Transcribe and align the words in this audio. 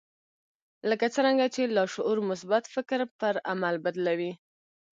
لکه 0.89 1.05
څرنګه 1.15 1.45
چې 1.55 1.71
لاشعور 1.75 2.17
مثبت 2.29 2.63
فکر 2.75 2.99
پر 3.19 3.33
عمل 3.51 3.75
بدلوي. 3.85 4.31